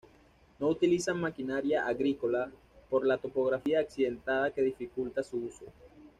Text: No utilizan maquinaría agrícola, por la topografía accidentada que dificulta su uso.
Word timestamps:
No 0.57 0.67
utilizan 0.69 1.19
maquinaría 1.21 1.85
agrícola, 1.85 2.49
por 2.89 3.05
la 3.05 3.19
topografía 3.19 3.81
accidentada 3.81 4.49
que 4.49 4.63
dificulta 4.63 5.21
su 5.21 5.37
uso. 5.37 5.65